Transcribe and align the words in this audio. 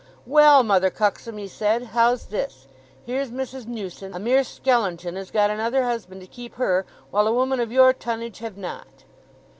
"Well, 0.25 0.63
Mother 0.63 0.89
Cuxsom," 0.89 1.37
he 1.37 1.47
said, 1.47 1.83
"how's 1.93 2.25
this? 2.25 2.65
Here's 3.05 3.29
Mrs. 3.29 3.67
Newson, 3.67 4.15
a 4.15 4.19
mere 4.19 4.43
skellinton, 4.43 5.15
has 5.15 5.29
got 5.29 5.51
another 5.51 5.83
husband 5.83 6.21
to 6.21 6.27
keep 6.27 6.55
her, 6.55 6.87
while 7.11 7.27
a 7.27 7.31
woman 7.33 7.59
of 7.59 7.71
your 7.71 7.93
tonnage 7.93 8.39
have 8.39 8.57
not." 8.57 8.87